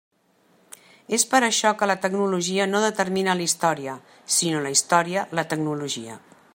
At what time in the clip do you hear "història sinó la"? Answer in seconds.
3.49-4.75